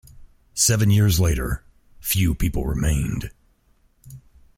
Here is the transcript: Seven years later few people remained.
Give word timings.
Seven 0.55 0.89
years 0.89 1.19
later 1.19 1.63
few 1.99 2.33
people 2.33 2.65
remained. 2.65 3.29